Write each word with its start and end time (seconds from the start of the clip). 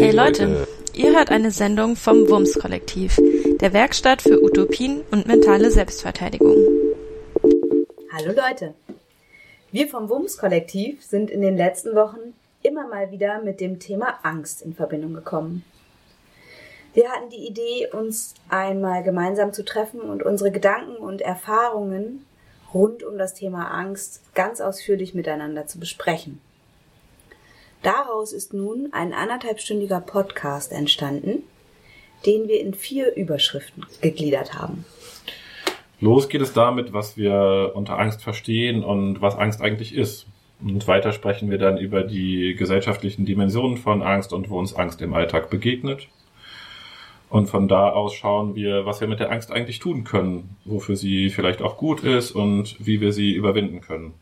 Hey 0.00 0.12
Leute, 0.12 0.66
ihr 0.94 1.14
hört 1.14 1.30
eine 1.30 1.50
Sendung 1.50 1.94
vom 1.94 2.26
WUMS 2.26 2.58
Kollektiv, 2.58 3.18
der 3.60 3.74
Werkstatt 3.74 4.22
für 4.22 4.42
Utopien 4.42 5.02
und 5.10 5.26
mentale 5.26 5.70
Selbstverteidigung. 5.70 6.56
Hallo 8.10 8.32
Leute, 8.32 8.72
wir 9.72 9.88
vom 9.88 10.08
WUMS 10.08 10.38
Kollektiv 10.38 11.04
sind 11.04 11.30
in 11.30 11.42
den 11.42 11.54
letzten 11.54 11.94
Wochen 11.94 12.32
immer 12.62 12.88
mal 12.88 13.10
wieder 13.10 13.42
mit 13.42 13.60
dem 13.60 13.78
Thema 13.78 14.18
Angst 14.22 14.62
in 14.62 14.72
Verbindung 14.72 15.12
gekommen. 15.12 15.66
Wir 16.94 17.10
hatten 17.10 17.28
die 17.28 17.46
Idee, 17.46 17.86
uns 17.92 18.32
einmal 18.48 19.02
gemeinsam 19.02 19.52
zu 19.52 19.66
treffen 19.66 20.00
und 20.00 20.22
unsere 20.22 20.50
Gedanken 20.50 20.96
und 20.96 21.20
Erfahrungen 21.20 22.24
rund 22.72 23.02
um 23.02 23.18
das 23.18 23.34
Thema 23.34 23.70
Angst 23.70 24.22
ganz 24.34 24.62
ausführlich 24.62 25.12
miteinander 25.12 25.66
zu 25.66 25.78
besprechen. 25.78 26.40
Daraus 27.82 28.32
ist 28.34 28.52
nun 28.52 28.90
ein 28.92 29.14
anderthalbstündiger 29.14 30.00
Podcast 30.00 30.70
entstanden, 30.70 31.44
den 32.26 32.46
wir 32.46 32.60
in 32.60 32.74
vier 32.74 33.16
Überschriften 33.16 33.86
gegliedert 34.02 34.52
haben. 34.54 34.84
Los 35.98 36.28
geht 36.28 36.42
es 36.42 36.52
damit, 36.52 36.92
was 36.92 37.16
wir 37.16 37.72
unter 37.74 37.98
Angst 37.98 38.22
verstehen 38.22 38.84
und 38.84 39.22
was 39.22 39.34
Angst 39.34 39.62
eigentlich 39.62 39.94
ist. 39.94 40.26
Und 40.62 40.86
weiter 40.86 41.12
sprechen 41.12 41.50
wir 41.50 41.56
dann 41.56 41.78
über 41.78 42.02
die 42.02 42.54
gesellschaftlichen 42.54 43.24
Dimensionen 43.24 43.78
von 43.78 44.02
Angst 44.02 44.34
und 44.34 44.50
wo 44.50 44.58
uns 44.58 44.74
Angst 44.74 45.00
im 45.00 45.14
Alltag 45.14 45.48
begegnet. 45.48 46.08
Und 47.30 47.46
von 47.46 47.68
da 47.68 47.90
aus 47.90 48.14
schauen 48.14 48.54
wir, 48.56 48.84
was 48.84 49.00
wir 49.00 49.08
mit 49.08 49.20
der 49.20 49.30
Angst 49.30 49.52
eigentlich 49.52 49.78
tun 49.78 50.04
können, 50.04 50.56
wofür 50.66 50.96
sie 50.96 51.30
vielleicht 51.30 51.62
auch 51.62 51.78
gut 51.78 52.02
ist 52.02 52.32
und 52.32 52.76
wie 52.78 53.00
wir 53.00 53.12
sie 53.12 53.32
überwinden 53.32 53.80
können. 53.80 54.14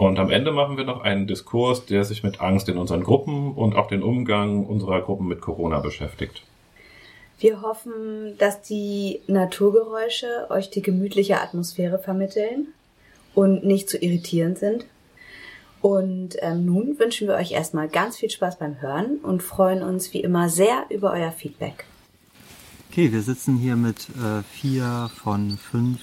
Und 0.00 0.18
am 0.18 0.30
Ende 0.30 0.50
machen 0.50 0.78
wir 0.78 0.84
noch 0.84 1.02
einen 1.02 1.26
Diskurs, 1.26 1.84
der 1.84 2.04
sich 2.04 2.22
mit 2.22 2.40
Angst 2.40 2.70
in 2.70 2.78
unseren 2.78 3.04
Gruppen 3.04 3.52
und 3.52 3.76
auch 3.76 3.86
den 3.86 4.02
Umgang 4.02 4.64
unserer 4.64 5.02
Gruppen 5.02 5.28
mit 5.28 5.42
Corona 5.42 5.78
beschäftigt. 5.80 6.42
Wir 7.38 7.60
hoffen, 7.60 8.34
dass 8.38 8.62
die 8.62 9.20
Naturgeräusche 9.26 10.46
euch 10.48 10.70
die 10.70 10.80
gemütliche 10.80 11.42
Atmosphäre 11.42 11.98
vermitteln 11.98 12.68
und 13.34 13.62
nicht 13.62 13.90
zu 13.90 13.98
irritierend 13.98 14.56
sind. 14.56 14.86
Und 15.82 16.36
ähm, 16.40 16.64
nun 16.64 16.98
wünschen 16.98 17.28
wir 17.28 17.34
euch 17.34 17.52
erstmal 17.52 17.90
ganz 17.90 18.16
viel 18.16 18.30
Spaß 18.30 18.58
beim 18.58 18.80
Hören 18.80 19.18
und 19.18 19.42
freuen 19.42 19.82
uns 19.82 20.14
wie 20.14 20.22
immer 20.22 20.48
sehr 20.48 20.86
über 20.88 21.12
euer 21.12 21.30
Feedback. 21.30 21.84
Okay, 22.90 23.12
wir 23.12 23.20
sitzen 23.20 23.58
hier 23.58 23.76
mit 23.76 24.08
äh, 24.08 24.42
vier 24.50 25.10
von 25.22 25.58
fünf 25.58 26.00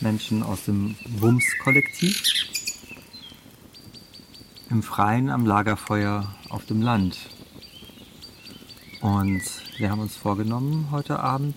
Menschen 0.00 0.42
aus 0.42 0.64
dem 0.64 0.96
WUMS-Kollektiv 1.20 2.24
im 4.70 4.82
Freien 4.82 5.30
am 5.30 5.46
Lagerfeuer 5.46 6.34
auf 6.50 6.66
dem 6.66 6.82
Land. 6.82 7.16
Und 9.00 9.42
wir 9.78 9.90
haben 9.90 10.00
uns 10.00 10.16
vorgenommen, 10.16 10.88
heute 10.90 11.20
Abend 11.20 11.56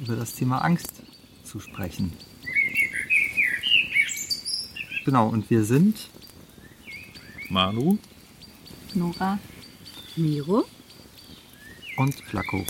über 0.00 0.14
das 0.14 0.34
Thema 0.34 0.58
Angst 0.58 1.02
zu 1.42 1.58
sprechen. 1.58 2.12
Genau, 5.04 5.28
und 5.28 5.50
wir 5.50 5.64
sind 5.64 6.08
Manu, 7.48 7.98
Nora 8.94 9.38
Miro 10.16 10.64
und 11.96 12.14
Flacco. 12.14 12.64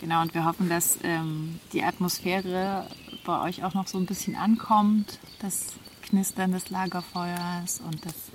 Genau, 0.00 0.22
und 0.22 0.34
wir 0.34 0.44
hoffen, 0.44 0.68
dass 0.68 0.98
ähm, 1.02 1.60
die 1.72 1.82
Atmosphäre 1.82 2.86
bei 3.24 3.40
euch 3.42 3.64
auch 3.64 3.74
noch 3.74 3.86
so 3.86 3.98
ein 3.98 4.06
bisschen 4.06 4.34
ankommt. 4.34 5.18
Das 5.40 5.74
Knistern 6.02 6.52
des 6.52 6.70
Lagerfeuers 6.70 7.80
und 7.80 8.04
das 8.04 8.31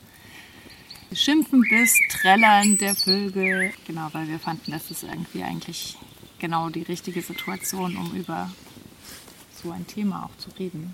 Schimpfen 1.14 1.62
bis 1.70 1.94
Trällern 2.10 2.78
der 2.78 2.96
Vögel. 2.96 3.72
Genau, 3.86 4.10
weil 4.12 4.28
wir 4.28 4.40
fanden, 4.40 4.72
das 4.72 4.92
ist 4.92 5.04
irgendwie 5.04 5.44
eigentlich 5.44 5.98
genau 6.40 6.70
die 6.70 6.84
richtige 6.84 7.22
Situation, 7.22 7.96
um 7.98 8.16
über 8.16 8.52
so 9.64 9.72
ein 9.72 9.88
Thema 9.88 10.26
auch 10.26 10.38
zu 10.38 10.50
reden. 10.60 10.94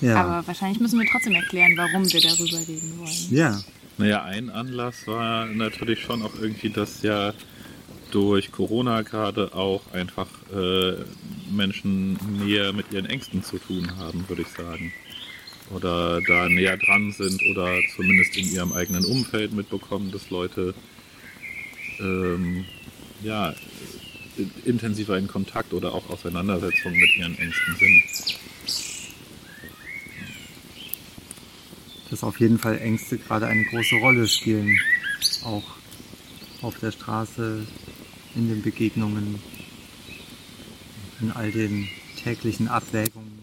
Ja. 0.00 0.16
Aber 0.16 0.46
wahrscheinlich 0.46 0.80
müssen 0.80 0.98
wir 0.98 1.06
trotzdem 1.06 1.34
erklären, 1.34 1.74
warum 1.76 2.10
wir 2.12 2.20
darüber 2.20 2.58
reden 2.58 2.98
wollen. 2.98 3.26
ja, 3.30 3.60
Naja, 3.98 4.24
ein 4.24 4.50
Anlass 4.50 5.06
war 5.06 5.46
natürlich 5.46 6.00
schon 6.00 6.22
auch 6.22 6.34
irgendwie, 6.40 6.70
dass 6.70 7.02
ja 7.02 7.32
durch 8.10 8.50
Corona 8.50 9.02
gerade 9.02 9.54
auch 9.54 9.80
einfach 9.92 10.28
äh, 10.52 10.96
Menschen 11.50 12.18
näher 12.44 12.72
mit 12.72 12.92
ihren 12.92 13.06
Ängsten 13.06 13.44
zu 13.44 13.58
tun 13.58 13.96
haben, 13.96 14.28
würde 14.28 14.42
ich 14.42 14.48
sagen. 14.48 14.92
Oder 15.70 16.20
da 16.22 16.48
näher 16.48 16.76
dran 16.76 17.12
sind 17.12 17.42
oder 17.50 17.78
zumindest 17.96 18.36
in 18.36 18.52
ihrem 18.52 18.72
eigenen 18.72 19.04
Umfeld 19.04 19.52
mitbekommen, 19.52 20.10
dass 20.10 20.28
Leute 20.30 20.74
ähm, 22.00 22.64
ja, 23.22 23.54
in- 24.36 24.50
intensiver 24.64 25.16
in 25.16 25.28
Kontakt 25.28 25.72
oder 25.72 25.94
auch 25.94 26.10
Auseinandersetzungen 26.10 26.98
mit 26.98 27.16
ihren 27.16 27.38
Ängsten 27.38 27.76
sind. 27.76 28.02
dass 32.12 32.22
auf 32.22 32.40
jeden 32.40 32.58
Fall 32.58 32.78
Ängste 32.78 33.16
gerade 33.16 33.46
eine 33.46 33.64
große 33.64 33.96
Rolle 33.96 34.28
spielen. 34.28 34.78
Auch 35.44 35.64
auf 36.60 36.78
der 36.78 36.92
Straße, 36.92 37.66
in 38.34 38.48
den 38.48 38.60
Begegnungen, 38.60 39.40
in 41.22 41.32
all 41.32 41.50
den 41.50 41.88
täglichen 42.22 42.68
Abwägungen. 42.68 43.41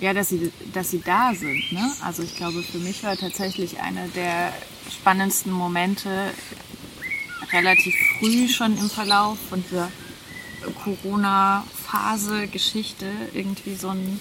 Ja, 0.00 0.12
dass 0.12 0.28
sie, 0.28 0.52
dass 0.72 0.90
sie 0.90 1.00
da 1.00 1.34
sind. 1.34 1.72
Ne? 1.72 1.90
Also 2.02 2.22
ich 2.22 2.36
glaube, 2.36 2.62
für 2.62 2.78
mich 2.78 3.02
war 3.02 3.16
tatsächlich 3.16 3.80
einer 3.80 4.06
der 4.08 4.52
spannendsten 4.90 5.52
Momente 5.52 6.32
relativ 7.52 7.94
früh 8.18 8.48
schon 8.48 8.76
im 8.78 8.88
Verlauf 8.88 9.38
von 9.48 9.62
dieser 9.64 9.90
Corona-Phase, 10.84 12.48
Geschichte, 12.48 13.06
irgendwie 13.32 13.74
so 13.74 13.88
ein, 13.88 14.20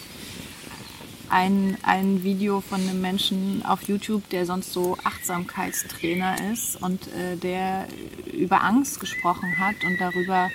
ein, 1.30 1.78
ein 1.84 2.24
Video 2.24 2.62
von 2.62 2.82
einem 2.82 3.02
Menschen 3.02 3.66
auf 3.66 3.84
YouTube, 3.84 4.28
der 4.30 4.46
sonst 4.46 4.74
so 4.74 4.98
Achtsamkeitstrainer 5.04 6.52
ist 6.52 6.82
und 6.82 7.08
äh, 7.08 7.36
der 7.38 7.88
über 8.32 8.64
Angst 8.64 9.00
gesprochen 9.00 9.60
hat 9.60 9.76
und 9.84 10.00
darüber, 10.00 10.50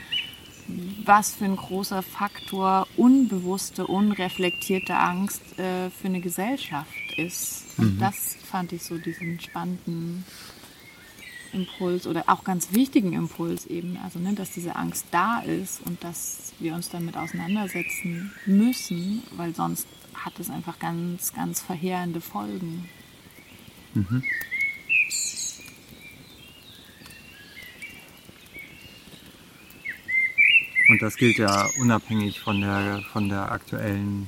was 1.04 1.34
für 1.34 1.44
ein 1.44 1.56
großer 1.56 2.02
Faktor 2.02 2.86
unbewusste, 2.96 3.86
unreflektierte 3.86 4.94
Angst 4.96 5.42
äh, 5.58 5.90
für 5.90 6.08
eine 6.08 6.20
Gesellschaft 6.20 6.90
ist. 7.16 7.64
Und 7.78 7.98
das 8.00 8.36
fand 8.44 8.72
ich 8.72 8.82
so 8.82 8.98
diesen 8.98 9.40
spannenden 9.40 10.24
Impuls 11.52 12.06
oder 12.06 12.24
auch 12.26 12.44
ganz 12.44 12.72
wichtigen 12.72 13.12
Impuls 13.12 13.66
eben. 13.66 13.98
Also, 14.02 14.18
ne, 14.18 14.34
dass 14.34 14.50
diese 14.52 14.76
Angst 14.76 15.06
da 15.10 15.40
ist 15.40 15.80
und 15.86 16.02
dass 16.02 16.52
wir 16.58 16.74
uns 16.74 16.88
damit 16.88 17.16
auseinandersetzen 17.16 18.32
müssen, 18.46 19.22
weil 19.36 19.54
sonst 19.54 19.86
hat 20.14 20.38
es 20.38 20.50
einfach 20.50 20.78
ganz, 20.78 21.32
ganz 21.32 21.60
verheerende 21.60 22.20
Folgen. 22.20 22.88
Und 30.92 31.00
das 31.00 31.16
gilt 31.16 31.38
ja 31.38 31.70
unabhängig 31.80 32.38
von 32.38 32.60
der, 32.60 33.00
von 33.14 33.30
der 33.30 33.50
aktuellen 33.50 34.26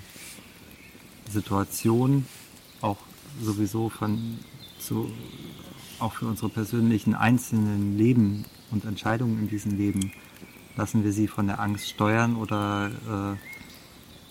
Situation, 1.29 2.25
auch 2.81 2.97
sowieso 3.39 3.91
von, 3.91 4.39
zu, 4.79 5.13
auch 5.99 6.15
für 6.15 6.25
unsere 6.25 6.49
persönlichen 6.49 7.15
einzelnen 7.15 7.99
Leben 7.99 8.47
und 8.71 8.87
Entscheidungen 8.87 9.41
in 9.41 9.49
diesem 9.51 9.77
Leben. 9.77 10.11
Lassen 10.75 11.05
wir 11.05 11.13
sie 11.13 11.29
von 11.29 11.49
der 11.49 11.61
Angst 11.61 11.91
steuern 11.91 12.35
oder 12.35 12.91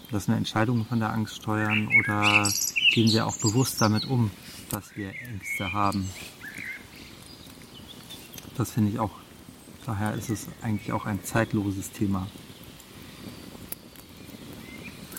äh, 0.09 0.11
lassen 0.11 0.31
wir 0.31 0.37
Entscheidungen 0.37 0.87
von 0.87 0.99
der 0.99 1.13
Angst 1.13 1.35
steuern 1.35 1.87
oder 1.99 2.51
gehen 2.95 3.11
wir 3.11 3.27
auch 3.27 3.37
bewusst 3.37 3.79
damit 3.79 4.05
um, 4.05 4.31
dass 4.71 4.97
wir 4.97 5.09
Ängste 5.09 5.71
haben? 5.71 6.09
Das 8.57 8.71
finde 8.71 8.89
ich 8.89 8.97
auch 8.97 9.22
Daher 9.85 10.13
ist 10.15 10.29
es 10.29 10.47
eigentlich 10.61 10.91
auch 10.91 11.05
ein 11.05 11.23
zeitloses 11.23 11.91
Thema. 11.91 12.27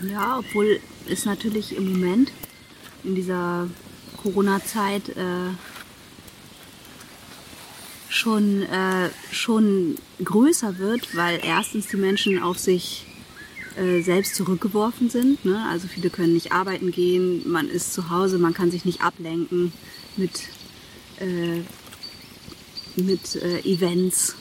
Ja, 0.09 0.39
obwohl 0.39 0.79
es 1.07 1.25
natürlich 1.25 1.75
im 1.75 1.91
Moment 1.91 2.31
in 3.03 3.15
dieser 3.15 3.69
Corona-Zeit 4.17 5.09
äh, 5.09 5.51
schon, 8.09 8.63
äh, 8.63 9.09
schon 9.31 9.95
größer 10.23 10.79
wird, 10.79 11.15
weil 11.15 11.39
erstens 11.43 11.87
die 11.87 11.97
Menschen 11.97 12.41
auf 12.41 12.57
sich 12.57 13.05
äh, 13.77 14.01
selbst 14.01 14.35
zurückgeworfen 14.35 15.09
sind. 15.09 15.45
Ne? 15.45 15.63
Also 15.69 15.87
viele 15.87 16.09
können 16.09 16.33
nicht 16.33 16.51
arbeiten 16.51 16.91
gehen, 16.91 17.47
man 17.49 17.69
ist 17.69 17.93
zu 17.93 18.09
Hause, 18.09 18.39
man 18.39 18.53
kann 18.53 18.71
sich 18.71 18.83
nicht 18.85 19.01
ablenken 19.01 19.71
mit, 20.17 20.43
äh, 21.19 21.61
mit 22.95 23.35
äh, 23.35 23.59
Events 23.59 24.35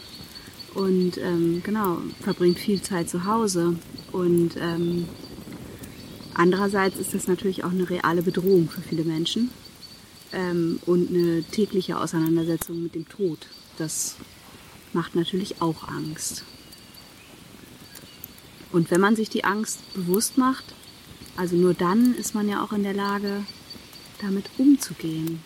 und 0.75 1.19
ähm, 1.19 1.63
genau, 1.65 1.99
verbringt 2.21 2.59
viel 2.59 2.83
Zeit 2.83 3.09
zu 3.09 3.25
Hause. 3.25 3.77
Und 4.13 4.57
ähm, 4.61 5.07
Andererseits 6.35 6.99
ist 6.99 7.15
das 7.15 7.29
natürlich 7.29 7.63
auch 7.63 7.71
eine 7.71 7.89
reale 7.89 8.21
Bedrohung 8.23 8.69
für 8.69 8.81
viele 8.83 9.05
Menschen 9.05 9.51
ähm, 10.33 10.81
und 10.85 11.11
eine 11.11 11.45
tägliche 11.45 11.99
Auseinandersetzung 11.99 12.83
mit 12.83 12.97
dem 12.97 13.09
Tod. 13.09 13.47
Das 13.79 14.17
macht 14.93 15.15
natürlich 15.15 15.63
auch 15.63 15.87
Angst. 15.89 16.45
Und 18.73 18.91
wenn 18.91 19.01
man 19.01 19.15
sich 19.15 19.31
die 19.31 19.45
Angst 19.45 19.79
bewusst 19.95 20.37
macht, 20.37 20.65
also 21.37 21.55
nur 21.55 21.75
dann 21.75 22.15
ist 22.17 22.35
man 22.35 22.49
ja 22.49 22.65
auch 22.65 22.73
in 22.73 22.83
der 22.83 22.95
Lage, 22.95 23.45
damit 24.21 24.47
umzugehen. 24.59 25.41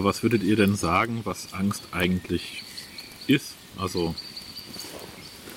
Aber 0.00 0.08
was 0.08 0.22
würdet 0.22 0.42
ihr 0.42 0.56
denn 0.56 0.76
sagen, 0.76 1.20
was 1.24 1.52
Angst 1.52 1.82
eigentlich 1.92 2.62
ist? 3.26 3.52
Also 3.76 4.14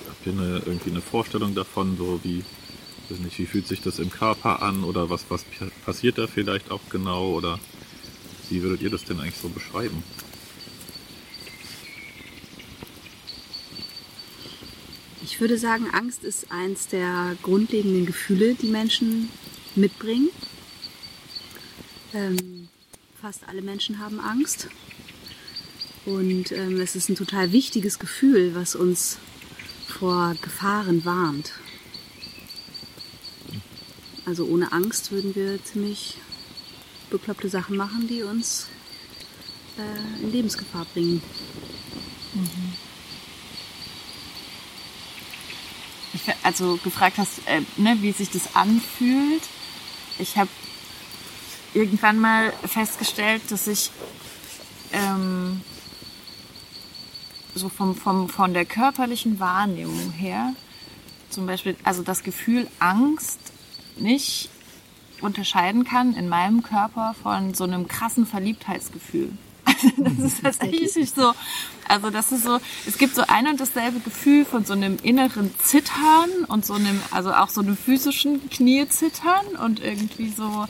habt 0.06 0.26
ihr 0.26 0.32
eine, 0.32 0.62
irgendwie 0.66 0.90
eine 0.90 1.00
Vorstellung 1.00 1.54
davon, 1.54 1.96
so 1.96 2.20
wie, 2.22 2.44
weiß 3.08 3.20
nicht, 3.20 3.38
wie 3.38 3.46
fühlt 3.46 3.66
sich 3.66 3.80
das 3.80 3.98
im 3.98 4.10
Körper 4.10 4.60
an 4.60 4.84
oder 4.84 5.08
was, 5.08 5.24
was 5.30 5.46
passiert 5.86 6.18
da 6.18 6.26
vielleicht 6.26 6.70
auch 6.70 6.82
genau 6.90 7.30
oder 7.30 7.58
wie 8.50 8.62
würdet 8.62 8.82
ihr 8.82 8.90
das 8.90 9.04
denn 9.04 9.18
eigentlich 9.18 9.38
so 9.38 9.48
beschreiben? 9.48 10.02
Ich 15.22 15.40
würde 15.40 15.56
sagen, 15.56 15.88
Angst 15.90 16.22
ist 16.22 16.52
eins 16.52 16.86
der 16.88 17.34
grundlegenden 17.42 18.04
Gefühle, 18.04 18.56
die 18.56 18.68
Menschen 18.68 19.30
mitbringen. 19.74 20.28
Ähm, 22.12 22.63
fast 23.24 23.48
alle 23.48 23.62
Menschen 23.62 24.00
haben 24.00 24.20
Angst. 24.20 24.68
Und 26.04 26.52
ähm, 26.52 26.78
es 26.78 26.94
ist 26.94 27.08
ein 27.08 27.16
total 27.16 27.52
wichtiges 27.52 27.98
Gefühl, 27.98 28.54
was 28.54 28.74
uns 28.74 29.16
vor 29.88 30.34
Gefahren 30.42 31.06
warnt. 31.06 31.52
Also 34.26 34.44
ohne 34.44 34.72
Angst 34.72 35.10
würden 35.10 35.34
wir 35.34 35.64
ziemlich 35.64 36.18
bekloppte 37.08 37.48
Sachen 37.48 37.78
machen, 37.78 38.08
die 38.08 38.22
uns 38.24 38.66
äh, 39.78 40.22
in 40.22 40.30
Lebensgefahr 40.30 40.84
bringen. 40.92 41.22
Mhm. 42.34 42.74
Ich, 46.12 46.22
also 46.42 46.78
gefragt 46.84 47.16
hast, 47.16 47.38
äh, 47.46 47.62
ne, 47.78 47.96
wie 48.02 48.12
sich 48.12 48.28
das 48.28 48.54
anfühlt. 48.54 49.44
Ich 50.18 50.36
habe 50.36 50.50
irgendwann 51.74 52.18
mal 52.18 52.52
festgestellt, 52.66 53.42
dass 53.50 53.66
ich 53.66 53.90
ähm, 54.92 55.60
so 57.54 57.68
vom, 57.68 57.94
vom, 57.94 58.28
von 58.28 58.54
der 58.54 58.64
körperlichen 58.64 59.40
Wahrnehmung 59.40 60.10
her 60.12 60.54
zum 61.30 61.46
Beispiel, 61.46 61.76
also 61.82 62.02
das 62.02 62.22
Gefühl 62.22 62.68
Angst 62.78 63.40
nicht 63.96 64.50
unterscheiden 65.20 65.84
kann 65.84 66.14
in 66.14 66.28
meinem 66.28 66.62
Körper 66.62 67.14
von 67.22 67.54
so 67.54 67.64
einem 67.64 67.88
krassen 67.88 68.26
Verliebtheitsgefühl. 68.26 69.32
das 69.96 70.18
ist 70.18 70.42
tatsächlich 70.42 71.10
so. 71.10 71.32
Also 71.88 72.10
das 72.10 72.32
ist 72.32 72.44
so, 72.44 72.58
es 72.86 72.98
gibt 72.98 73.14
so 73.14 73.22
ein 73.26 73.46
und 73.46 73.60
dasselbe 73.60 74.00
Gefühl 74.00 74.44
von 74.44 74.64
so 74.64 74.72
einem 74.72 74.96
inneren 75.02 75.52
Zittern 75.58 76.44
und 76.48 76.64
so 76.64 76.74
einem, 76.74 77.00
also 77.10 77.32
auch 77.32 77.48
so 77.48 77.60
einem 77.60 77.76
physischen 77.76 78.48
Kniezittern 78.48 79.46
und 79.62 79.80
irgendwie 79.80 80.30
so, 80.30 80.66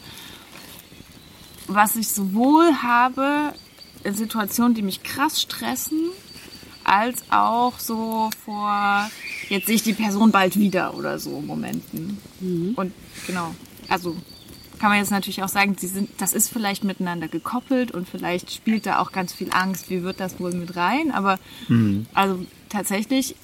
was 1.66 1.96
ich 1.96 2.08
sowohl 2.08 2.82
habe 2.82 3.54
in 4.02 4.14
Situationen, 4.14 4.74
die 4.74 4.82
mich 4.82 5.02
krass 5.02 5.40
stressen, 5.40 6.10
als 6.84 7.24
auch 7.30 7.78
so 7.78 8.30
vor, 8.44 9.10
jetzt 9.48 9.66
sehe 9.66 9.76
ich 9.76 9.82
die 9.82 9.94
Person 9.94 10.30
bald 10.30 10.58
wieder 10.58 10.94
oder 10.94 11.18
so 11.18 11.40
Momenten. 11.40 12.18
Mhm. 12.40 12.74
Und 12.76 12.92
genau, 13.26 13.54
also 13.88 14.16
kann 14.78 14.90
man 14.90 14.98
jetzt 14.98 15.10
natürlich 15.10 15.42
auch 15.42 15.48
sagen, 15.48 15.76
sie 15.78 15.86
sind, 15.86 16.10
das 16.18 16.34
ist 16.34 16.50
vielleicht 16.50 16.84
miteinander 16.84 17.28
gekoppelt 17.28 17.90
und 17.90 18.08
vielleicht 18.08 18.52
spielt 18.52 18.84
da 18.86 18.98
auch 18.98 19.12
ganz 19.12 19.32
viel 19.32 19.48
Angst, 19.50 19.88
wie 19.88 20.02
wird 20.02 20.20
das 20.20 20.38
wohl 20.40 20.52
mit 20.52 20.76
rein, 20.76 21.10
aber 21.10 21.38
mhm. 21.68 22.06
also 22.12 22.44
tatsächlich, 22.68 23.34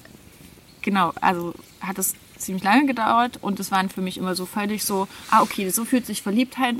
genau, 0.81 1.13
also 1.19 1.55
hat 1.79 1.97
es 1.97 2.13
ziemlich 2.37 2.63
lange 2.63 2.85
gedauert 2.85 3.39
und 3.41 3.59
es 3.59 3.71
waren 3.71 3.89
für 3.89 4.01
mich 4.01 4.17
immer 4.17 4.35
so 4.35 4.45
völlig 4.45 4.83
so, 4.83 5.07
ah 5.31 5.41
okay, 5.41 5.69
so 5.69 5.85
fühlt 5.85 6.05
sich 6.05 6.21
Verliebtheit 6.21 6.75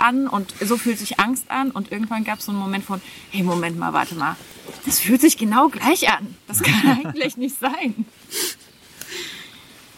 an 0.00 0.26
und 0.26 0.54
so 0.60 0.76
fühlt 0.76 0.98
sich 0.98 1.18
Angst 1.20 1.50
an 1.50 1.70
und 1.70 1.92
irgendwann 1.92 2.24
gab 2.24 2.38
es 2.38 2.46
so 2.46 2.52
einen 2.52 2.60
Moment 2.60 2.84
von, 2.84 3.00
hey 3.30 3.42
Moment 3.42 3.78
mal, 3.78 3.92
warte 3.92 4.14
mal, 4.14 4.36
das 4.84 5.00
fühlt 5.00 5.20
sich 5.20 5.36
genau 5.36 5.68
gleich 5.68 6.08
an, 6.08 6.34
das 6.46 6.62
kann 6.62 6.98
eigentlich 7.04 7.36
nicht 7.36 7.58
sein. 7.58 8.06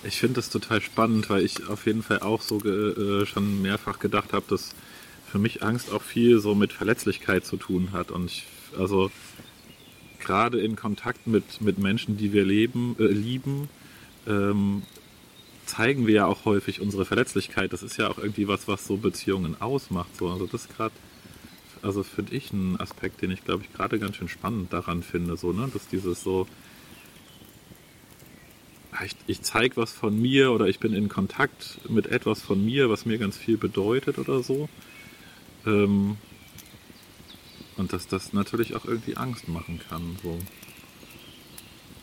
Ich 0.03 0.19
finde 0.19 0.37
das 0.37 0.49
total 0.49 0.81
spannend, 0.81 1.29
weil 1.29 1.45
ich 1.45 1.69
auf 1.69 1.87
jeden 1.87 2.03
Fall 2.03 2.21
auch 2.21 2.41
so 2.41 2.59
äh, 2.61 3.27
schon 3.27 3.61
mehrfach 3.61 3.99
gedacht 3.99 4.33
habe, 4.33 4.47
dass 4.49 4.71
für 5.31 5.39
mich 5.39 5.63
Angst 5.63 5.93
auch 5.93 6.03
viel 6.03 6.41
so 6.41 6.55
mit 6.55 6.73
Verletzlichkeit 6.73 7.45
zu 7.45 7.57
tun 7.57 7.91
hat. 7.93 8.11
Und 8.11 8.27
ich, 8.27 8.47
also 8.79 9.11
gerade 10.19 10.61
in 10.61 10.75
Kontakt 10.75 11.27
mit, 11.27 11.61
mit 11.61 11.79
Menschen, 11.79 12.17
die 12.17 12.33
wir 12.33 12.45
leben, 12.45 12.97
äh, 12.99 13.05
lieben, 13.05 13.69
ähm, 14.27 14.83
zeigen 15.71 16.07
wir 16.07 16.15
ja 16.15 16.27
auch 16.27 16.45
häufig 16.45 16.81
unsere 16.81 17.05
Verletzlichkeit. 17.05 17.73
Das 17.73 17.83
ist 17.83 17.97
ja 17.97 18.09
auch 18.09 18.19
irgendwie 18.19 18.49
was, 18.49 18.67
was 18.67 18.87
so 18.87 18.97
Beziehungen 18.97 19.61
ausmacht. 19.61 20.17
So. 20.17 20.29
Also 20.29 20.47
das 20.47 20.69
gerade, 20.69 20.95
also 21.83 22.03
finde 22.03 22.35
ich 22.35 22.53
einen 22.53 22.79
Aspekt, 22.79 23.23
den 23.23 23.31
ich 23.31 23.45
glaube 23.45 23.63
ich 23.63 23.73
gerade 23.73 23.99
ganz 23.99 24.17
schön 24.17 24.29
spannend 24.29 24.73
daran 24.73 25.03
finde, 25.03 25.37
so, 25.37 25.53
ne? 25.53 25.71
dass 25.73 25.87
dieses 25.89 26.23
so, 26.23 26.47
ich, 29.05 29.15
ich 29.29 29.43
zeige 29.43 29.77
was 29.77 29.93
von 29.93 30.21
mir 30.21 30.51
oder 30.51 30.67
ich 30.67 30.81
bin 30.81 30.93
in 30.93 31.09
Kontakt 31.09 31.79
mit 31.89 32.07
etwas 32.09 32.43
von 32.43 32.65
mir, 32.65 32.91
was 32.91 33.07
mir 33.07 33.19
ganz 33.19 33.39
viel 33.39 33.57
bedeutet 33.57 34.19
oder 34.19 34.43
so. 34.43 34.69
Ähm, 35.67 36.17
und 37.77 37.93
dass 37.93 38.09
das 38.09 38.33
natürlich 38.33 38.75
auch 38.75 38.85
irgendwie 38.85 39.17
Angst 39.17 39.49
machen 39.49 39.81
kann. 39.89 40.17
So. 40.23 40.39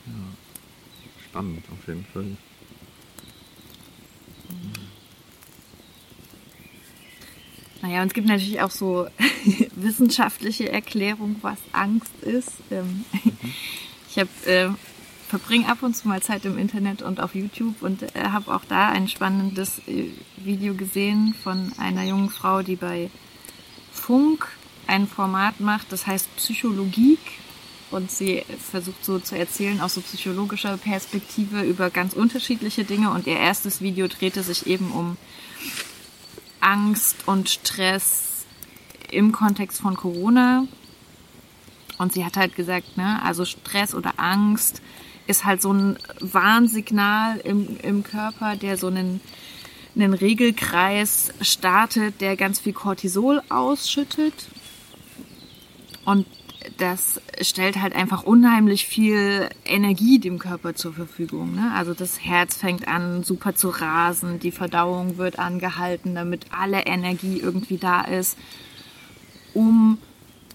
Ja. 0.05 0.13
Spannend 1.25 1.63
auf 1.71 1.87
jeden 1.87 2.05
Fall. 2.05 2.37
Naja, 7.87 8.01
und 8.01 8.07
es 8.07 8.13
gibt 8.13 8.27
natürlich 8.27 8.59
auch 8.61 8.71
so 8.71 9.07
wissenschaftliche 9.75 10.69
Erklärungen, 10.69 11.37
was 11.41 11.57
Angst 11.71 12.13
ist. 12.21 12.51
Ähm. 12.71 13.05
Ich 14.09 14.21
habe 14.21 14.51
äh, 14.51 14.69
verbringe 15.27 15.69
ab 15.69 15.83
und 15.83 15.95
zu 15.95 16.07
mal 16.07 16.23
Zeit 16.23 16.43
im 16.45 16.57
Internet 16.57 17.03
und 17.03 17.19
auf 17.19 17.35
YouTube 17.35 17.83
und 17.83 18.01
äh, 18.01 18.29
habe 18.31 18.51
auch 18.51 18.65
da 18.65 18.89
ein 18.89 19.07
spannendes 19.07 19.79
äh, 19.87 20.05
Video 20.37 20.73
gesehen 20.73 21.35
von 21.43 21.71
einer 21.77 22.03
jungen 22.03 22.31
Frau, 22.31 22.63
die 22.63 22.77
bei 22.77 23.11
Funk 23.91 24.47
ein 24.87 25.07
Format 25.07 25.59
macht, 25.59 25.91
das 25.91 26.07
heißt 26.07 26.35
Psychologie. 26.37 27.19
Und 27.91 28.09
sie 28.09 28.43
versucht 28.71 29.05
so 29.05 29.19
zu 29.19 29.37
erzählen 29.37 29.81
aus 29.81 29.93
so 29.93 30.01
psychologischer 30.01 30.77
Perspektive 30.77 31.61
über 31.61 31.91
ganz 31.91 32.13
unterschiedliche 32.13 32.85
Dinge. 32.85 33.11
Und 33.11 33.27
ihr 33.27 33.37
erstes 33.37 33.81
Video 33.81 34.07
drehte 34.07 34.41
sich 34.41 34.65
eben 34.65 34.91
um 34.91 35.15
Angst 36.59 37.27
und 37.27 37.49
Stress 37.49 38.45
im 39.11 39.31
Kontext 39.31 39.81
von 39.81 39.95
Corona. 39.95 40.65
Und 41.97 42.13
sie 42.13 42.25
hat 42.25 42.37
halt 42.37 42.55
gesagt, 42.55 42.97
ne, 42.97 43.21
also 43.23 43.45
Stress 43.45 43.95
oder 43.95 44.13
Angst 44.17 44.81
ist 45.25 45.45
halt 45.45 45.61
so 45.61 45.73
ein 45.73 45.97
Warnsignal 46.19 47.37
im, 47.39 47.77
im 47.81 48.03
Körper, 48.03 48.55
der 48.55 48.77
so 48.77 48.87
einen, 48.87 49.19
einen 49.95 50.13
Regelkreis 50.13 51.33
startet, 51.41 52.21
der 52.21 52.37
ganz 52.37 52.59
viel 52.59 52.73
Cortisol 52.73 53.41
ausschüttet. 53.49 54.33
Und 56.05 56.25
das 56.77 57.21
stellt 57.41 57.81
halt 57.81 57.95
einfach 57.95 58.23
unheimlich 58.23 58.85
viel 58.85 59.49
Energie 59.65 60.19
dem 60.19 60.39
Körper 60.39 60.75
zur 60.75 60.93
Verfügung. 60.93 61.55
Ne? 61.55 61.71
Also 61.75 61.93
das 61.93 62.23
Herz 62.23 62.57
fängt 62.57 62.87
an 62.87 63.23
super 63.23 63.55
zu 63.55 63.69
rasen, 63.69 64.39
die 64.39 64.51
Verdauung 64.51 65.17
wird 65.17 65.39
angehalten, 65.39 66.15
damit 66.15 66.45
alle 66.51 66.85
Energie 66.85 67.39
irgendwie 67.39 67.77
da 67.77 68.01
ist, 68.01 68.37
um 69.53 69.97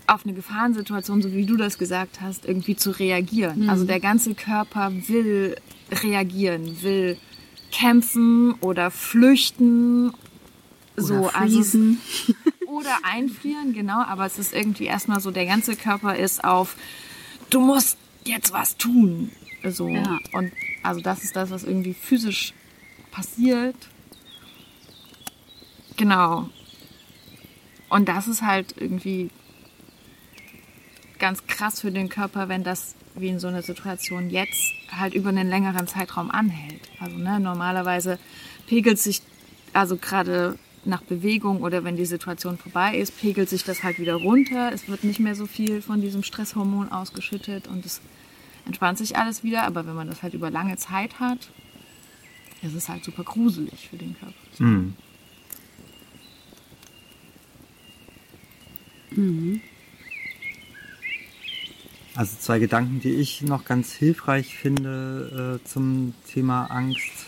auf 0.07 0.25
eine 0.25 0.35
Gefahrensituation, 0.35 1.23
so 1.23 1.33
wie 1.33 1.47
du 1.47 1.57
das 1.57 1.79
gesagt 1.79 2.21
hast, 2.21 2.45
irgendwie 2.45 2.77
zu 2.77 2.91
reagieren. 2.91 3.65
Mhm. 3.65 3.71
Also 3.71 3.85
der 3.85 4.01
ganze 4.01 4.35
Körper 4.35 4.93
will 5.09 5.57
reagieren, 5.91 6.83
will 6.83 7.17
kämpfen 7.71 8.53
oder 8.61 8.91
flüchten, 8.91 10.13
oder 10.97 11.05
so 11.05 11.29
also 11.29 11.63
oder 12.73 12.99
einfrieren, 13.05 13.73
genau. 13.73 14.03
Aber 14.03 14.27
es 14.27 14.39
ist 14.39 14.53
irgendwie 14.53 14.87
erstmal 14.87 15.21
so, 15.21 15.31
der 15.31 15.47
ganze 15.47 15.77
Körper 15.77 16.17
ist 16.17 16.43
auf, 16.45 16.77
du 17.51 17.61
musst 17.61 17.99
jetzt 18.25 18.53
was 18.53 18.77
tun. 18.77 19.31
So 19.65 19.89
ja. 19.89 20.19
und 20.33 20.53
also 20.83 21.01
das 21.01 21.23
ist 21.23 21.37
das, 21.37 21.51
was 21.51 21.63
irgendwie 21.63 21.95
physisch 21.95 22.53
passiert. 23.11 23.77
Genau. 25.97 26.49
Und 27.89 28.09
das 28.09 28.27
ist 28.27 28.43
halt 28.43 28.75
irgendwie 28.77 29.31
ganz 31.19 31.47
krass 31.47 31.81
für 31.81 31.93
den 31.93 32.09
Körper, 32.09 32.49
wenn 32.49 32.65
das 32.65 32.97
wie 33.15 33.29
in 33.29 33.39
so 33.39 33.49
einer 33.49 33.63
Situation 33.63 34.31
jetzt 34.31 34.73
halt 34.91 35.15
über 35.15 35.29
einen 35.29 35.49
längeren 35.49 35.87
Zeitraum 35.87 36.31
anhält. 36.31 36.81
Also 36.99 37.17
ne, 37.17 37.39
normalerweise 37.39 38.19
pegelt 38.67 38.99
sich, 38.99 39.21
also 39.75 39.97
gerade 39.97 40.59
nach 40.85 41.03
Bewegung 41.03 41.63
oder 41.63 41.85
wenn 41.85 41.97
die 41.97 42.07
Situation 42.07 42.59
vorbei 42.59 42.97
ist, 42.97 43.19
pegelt 43.19 43.49
sich 43.49 43.65
das 43.65 43.83
halt 43.83 43.99
wieder 43.99 44.15
runter. 44.15 44.73
Es 44.73 44.89
wird 44.89 45.05
nicht 45.05 45.21
mehr 45.21 45.35
so 45.35 45.47
viel 45.47 45.81
von 45.83 46.01
diesem 46.01 46.23
Stresshormon 46.23 46.91
ausgeschüttet 46.91 47.69
und 47.69 47.87
es 47.87 48.01
entspannt 48.67 48.99
sich 48.99 49.17
alles 49.17 49.45
wieder. 49.45 49.65
Aber 49.65 49.87
wenn 49.87 49.95
man 49.95 50.09
das 50.09 50.23
halt 50.23 50.35
über 50.35 50.51
lange 50.51 50.77
Zeit 50.77 51.21
hat, 51.21 51.51
ist 52.63 52.75
es 52.75 52.89
halt 52.89 53.05
super 53.05 53.25
gruselig 53.25 53.89
für 53.91 53.97
den 53.97 54.17
Körper. 54.19 54.35
Mhm. 54.59 54.95
Also 62.15 62.37
zwei 62.39 62.59
Gedanken, 62.59 63.01
die 63.01 63.15
ich 63.15 63.43
noch 63.43 63.65
ganz 63.65 63.93
hilfreich 63.93 64.55
finde 64.55 65.61
äh, 65.65 65.69
zum 65.69 66.15
Thema 66.29 66.67
Angst, 66.67 67.27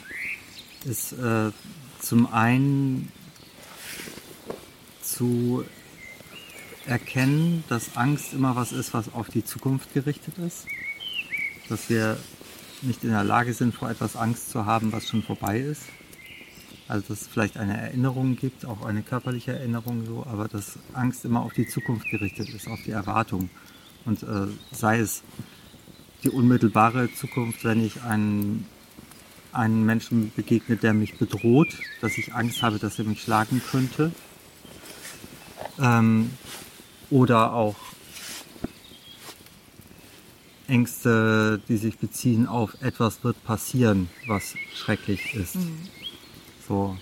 ist 0.84 1.12
äh, 1.12 1.50
zum 2.00 2.26
einen 2.26 3.10
zu 5.16 5.64
erkennen, 6.86 7.64
dass 7.68 7.96
Angst 7.96 8.34
immer 8.34 8.56
was 8.56 8.72
ist, 8.72 8.94
was 8.94 9.12
auf 9.14 9.28
die 9.28 9.44
Zukunft 9.44 9.94
gerichtet 9.94 10.38
ist. 10.38 10.66
Dass 11.68 11.88
wir 11.88 12.18
nicht 12.82 13.04
in 13.04 13.10
der 13.10 13.24
Lage 13.24 13.54
sind, 13.54 13.74
vor 13.74 13.90
etwas 13.90 14.16
Angst 14.16 14.50
zu 14.50 14.66
haben, 14.66 14.92
was 14.92 15.08
schon 15.08 15.22
vorbei 15.22 15.58
ist. 15.58 15.82
Also 16.86 17.08
dass 17.08 17.22
es 17.22 17.28
vielleicht 17.28 17.56
eine 17.56 17.80
Erinnerung 17.80 18.36
gibt, 18.36 18.66
auch 18.66 18.84
eine 18.84 19.02
körperliche 19.02 19.52
Erinnerung 19.52 20.04
so, 20.04 20.26
aber 20.26 20.48
dass 20.48 20.78
Angst 20.92 21.24
immer 21.24 21.40
auf 21.40 21.54
die 21.54 21.66
Zukunft 21.66 22.08
gerichtet 22.10 22.50
ist, 22.50 22.68
auf 22.68 22.80
die 22.84 22.90
Erwartung. 22.90 23.48
Und 24.04 24.22
äh, 24.22 24.48
sei 24.70 24.98
es 24.98 25.22
die 26.22 26.28
unmittelbare 26.28 27.12
Zukunft, 27.14 27.64
wenn 27.64 27.82
ich 27.84 28.02
einen, 28.02 28.66
einen 29.52 29.86
Menschen 29.86 30.30
begegne, 30.36 30.76
der 30.76 30.92
mich 30.92 31.16
bedroht, 31.16 31.78
dass 32.02 32.18
ich 32.18 32.34
Angst 32.34 32.62
habe, 32.62 32.78
dass 32.78 32.98
er 32.98 33.06
mich 33.06 33.22
schlagen 33.22 33.62
könnte. 33.70 34.12
Ähm, 35.80 36.30
oder 37.10 37.52
auch 37.52 37.76
Ängste, 40.66 41.60
die 41.68 41.76
sich 41.76 41.98
beziehen 41.98 42.46
auf 42.46 42.80
etwas 42.80 43.22
wird 43.22 43.42
passieren, 43.44 44.08
was 44.26 44.54
schrecklich 44.74 45.34
ist. 45.34 45.56
So. 46.66 46.96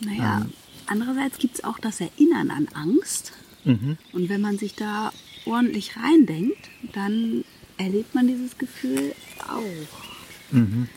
Naja, 0.00 0.38
Ähm. 0.42 0.52
andererseits 0.86 1.38
gibt 1.38 1.56
es 1.56 1.64
auch 1.64 1.78
das 1.78 2.00
Erinnern 2.00 2.50
an 2.50 2.68
Angst. 2.74 3.32
Mhm. 3.64 3.98
Und 4.12 4.28
wenn 4.28 4.40
man 4.40 4.58
sich 4.58 4.74
da 4.74 5.12
ordentlich 5.44 5.96
reindenkt, 5.96 6.70
dann 6.92 7.44
erlebt 7.76 8.14
man 8.14 8.26
dieses 8.26 8.56
Gefühl 8.56 9.14
auch. 9.46 10.52
Mhm. 10.52 10.88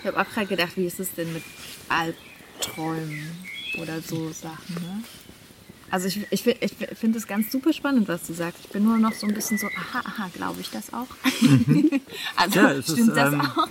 Ich 0.00 0.06
habe 0.06 0.20
auch 0.20 0.30
gerade 0.30 0.46
gedacht, 0.46 0.76
wie 0.76 0.84
ist 0.86 1.00
es 1.00 1.12
denn 1.14 1.32
mit 1.32 1.42
Albträumen 1.88 3.30
oder 3.80 4.00
so 4.00 4.30
Sachen, 4.32 4.74
ne? 4.74 5.02
Also 5.90 6.06
ich, 6.06 6.26
ich, 6.30 6.46
ich 6.46 6.72
finde 6.94 7.18
es 7.18 7.26
ganz 7.26 7.50
super 7.50 7.72
spannend, 7.72 8.06
was 8.08 8.26
du 8.26 8.32
sagst. 8.32 8.60
Ich 8.64 8.70
bin 8.70 8.84
nur 8.84 8.96
noch 8.98 9.12
so 9.12 9.26
ein 9.26 9.34
bisschen 9.34 9.58
so, 9.58 9.66
aha, 9.66 10.00
aha, 10.04 10.30
glaube 10.34 10.60
ich 10.60 10.70
das 10.70 10.92
auch? 10.92 11.08
also 12.36 12.60
Ja, 12.60 12.70
es 12.72 12.88
ist, 12.88 12.92
stimmt 12.94 13.16
das 13.16 13.32
ähm, 13.32 13.40
auch? 13.40 13.68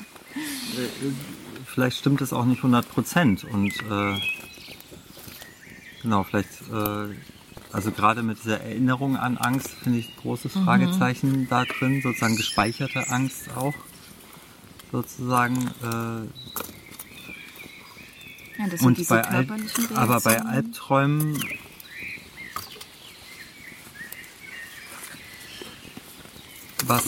Vielleicht 1.65 1.97
stimmt 1.97 2.21
es 2.21 2.33
auch 2.33 2.45
nicht 2.45 2.57
100 2.57 2.89
Prozent. 2.89 3.45
Und 3.45 3.71
äh, 3.89 4.19
genau, 6.01 6.23
vielleicht, 6.23 6.49
äh, 6.73 7.15
also 7.71 7.91
gerade 7.91 8.21
mit 8.23 8.39
dieser 8.43 8.59
Erinnerung 8.61 9.15
an 9.15 9.37
Angst 9.37 9.69
finde 9.83 9.99
ich 9.99 10.09
ein 10.09 10.15
großes 10.21 10.55
Mhm. 10.55 10.63
Fragezeichen 10.65 11.47
da 11.49 11.63
drin, 11.65 12.01
sozusagen 12.01 12.35
gespeicherte 12.35 13.07
Angst 13.09 13.49
auch. 13.55 13.73
Sozusagen. 14.91 15.67
Äh, 15.83 16.27
Ja, 18.61 18.67
das 18.69 18.79
sind 18.81 18.87
und 18.87 18.97
diese 18.97 19.09
bei 19.13 19.23
Al 19.23 19.45
körperlichen 19.45 19.95
aber 19.95 20.19
bei. 20.19 20.41
Albträumen 20.41 21.41
was 26.89 27.03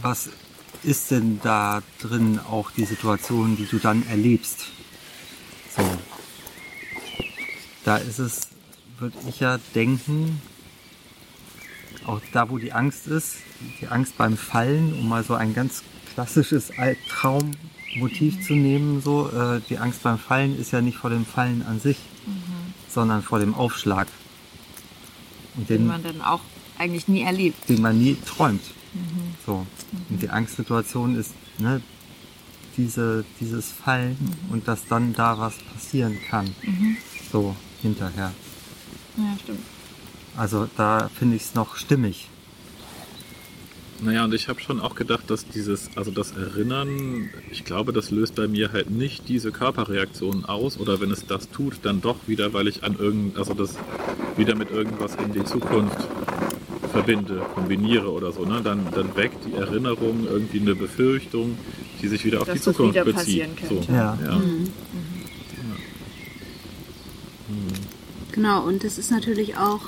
was 0.00 0.28
ist 0.82 1.10
denn 1.10 1.40
da 1.42 1.82
drin 2.00 2.38
auch 2.38 2.70
die 2.70 2.84
Situation, 2.84 3.56
die 3.56 3.66
du 3.66 3.78
dann 3.78 4.06
erlebst? 4.06 4.66
So. 5.76 5.82
Da 7.84 7.96
ist 7.96 8.18
es, 8.18 8.48
würde 8.98 9.16
ich 9.28 9.40
ja 9.40 9.58
denken, 9.74 10.40
auch 12.06 12.20
da, 12.32 12.50
wo 12.50 12.58
die 12.58 12.72
Angst 12.72 13.06
ist, 13.06 13.36
die 13.80 13.88
Angst 13.88 14.16
beim 14.18 14.36
Fallen, 14.36 14.92
um 14.92 15.08
mal 15.08 15.24
so 15.24 15.34
ein 15.34 15.54
ganz 15.54 15.82
klassisches 16.12 16.70
Albtraummotiv 16.78 18.46
zu 18.46 18.52
nehmen, 18.52 19.00
so, 19.00 19.30
äh, 19.30 19.60
die 19.68 19.78
Angst 19.78 20.02
beim 20.02 20.18
Fallen 20.18 20.58
ist 20.58 20.70
ja 20.70 20.82
nicht 20.82 20.98
vor 20.98 21.10
dem 21.10 21.24
Fallen 21.24 21.64
an 21.66 21.80
sich, 21.80 21.98
sondern 22.88 23.22
vor 23.22 23.38
dem 23.38 23.54
Aufschlag. 23.54 24.06
Und 25.56 25.68
den 25.68 25.78
den, 25.78 25.86
man 25.86 26.02
dann 26.02 26.20
auch 26.20 26.40
eigentlich 26.78 27.08
nie 27.08 27.22
erlebt. 27.22 27.68
den 27.68 27.82
man 27.82 27.98
nie 27.98 28.16
träumt. 28.26 28.62
So. 29.46 29.66
Und 30.08 30.22
die 30.22 30.30
Angstsituation 30.30 31.16
ist, 31.16 31.32
ne, 31.58 31.80
diese, 32.76 33.24
dieses 33.40 33.70
Fallen 33.70 34.16
und 34.50 34.66
dass 34.68 34.86
dann 34.86 35.12
da 35.12 35.38
was 35.38 35.54
passieren 35.72 36.18
kann. 36.28 36.54
So, 37.30 37.54
hinterher. 37.82 38.32
Ja, 39.16 39.36
stimmt. 39.42 39.60
Also 40.36 40.68
da 40.76 41.08
finde 41.08 41.36
ich 41.36 41.42
es 41.42 41.54
noch 41.54 41.76
stimmig. 41.76 42.28
Naja, 44.04 44.24
und 44.24 44.34
ich 44.34 44.48
habe 44.48 44.60
schon 44.60 44.80
auch 44.80 44.94
gedacht, 44.96 45.30
dass 45.30 45.46
dieses, 45.48 45.88
also 45.96 46.10
das 46.10 46.32
Erinnern, 46.32 47.30
ich 47.50 47.64
glaube, 47.64 47.92
das 47.94 48.10
löst 48.10 48.34
bei 48.34 48.46
mir 48.46 48.70
halt 48.72 48.90
nicht 48.90 49.28
diese 49.30 49.50
Körperreaktionen 49.50 50.44
aus 50.44 50.78
oder 50.78 51.00
wenn 51.00 51.10
es 51.10 51.24
das 51.26 51.48
tut, 51.50 51.76
dann 51.82 52.02
doch 52.02 52.16
wieder, 52.26 52.52
weil 52.52 52.68
ich 52.68 52.84
an 52.84 52.96
irgend, 52.98 53.38
also 53.38 53.54
das 53.54 53.76
wieder 54.36 54.56
mit 54.56 54.70
irgendwas 54.70 55.14
in 55.14 55.32
die 55.32 55.42
Zukunft 55.44 55.96
verbinde, 56.92 57.42
kombiniere 57.54 58.12
oder 58.12 58.30
so, 58.30 58.44
ne? 58.44 58.60
Dann, 58.62 58.86
dann 58.94 59.16
weckt 59.16 59.46
die 59.46 59.54
Erinnerung 59.54 60.26
irgendwie 60.30 60.60
eine 60.60 60.74
Befürchtung, 60.74 61.56
die 62.02 62.08
sich 62.08 62.24
wieder 62.26 62.42
auf 62.42 62.46
Dass 62.46 62.58
die 62.58 62.64
das 62.64 62.76
Zukunft 62.76 62.94
wieder 62.94 63.04
bezieht. 63.04 63.16
passieren 63.16 63.56
könnte. 63.56 63.86
So, 63.86 63.92
Ja. 63.92 64.18
ja. 64.22 64.40
Genau, 68.32 68.64
und 68.64 68.82
es 68.84 68.98
ist 68.98 69.10
natürlich 69.10 69.56
auch 69.56 69.80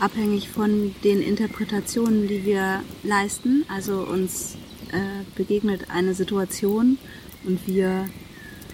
abhängig 0.00 0.48
von 0.48 0.94
den 1.04 1.20
Interpretationen, 1.20 2.26
die 2.28 2.44
wir 2.44 2.82
leisten. 3.02 3.64
Also 3.68 4.00
uns 4.02 4.56
äh, 4.92 5.24
begegnet 5.36 5.90
eine 5.90 6.14
Situation 6.14 6.98
und 7.44 7.66
wir 7.66 8.08